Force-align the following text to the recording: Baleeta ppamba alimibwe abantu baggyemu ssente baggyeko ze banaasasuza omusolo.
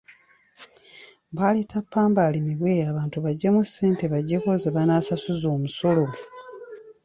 Baleeta 1.35 1.77
ppamba 1.85 2.21
alimibwe 2.27 2.73
abantu 2.91 3.17
baggyemu 3.25 3.61
ssente 3.67 4.03
baggyeko 4.13 4.49
ze 4.61 4.69
banaasasuza 4.75 5.47
omusolo. 5.55 6.05